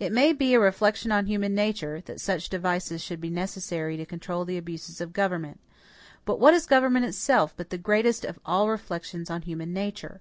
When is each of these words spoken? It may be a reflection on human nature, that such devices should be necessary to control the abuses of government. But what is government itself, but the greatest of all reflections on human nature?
It 0.00 0.10
may 0.10 0.32
be 0.32 0.54
a 0.54 0.58
reflection 0.58 1.12
on 1.12 1.26
human 1.26 1.54
nature, 1.54 2.00
that 2.06 2.20
such 2.20 2.48
devices 2.48 3.00
should 3.00 3.20
be 3.20 3.30
necessary 3.30 3.96
to 3.96 4.04
control 4.04 4.44
the 4.44 4.58
abuses 4.58 5.00
of 5.00 5.12
government. 5.12 5.60
But 6.24 6.40
what 6.40 6.52
is 6.52 6.66
government 6.66 7.06
itself, 7.06 7.54
but 7.56 7.70
the 7.70 7.78
greatest 7.78 8.24
of 8.24 8.40
all 8.44 8.68
reflections 8.68 9.30
on 9.30 9.42
human 9.42 9.72
nature? 9.72 10.20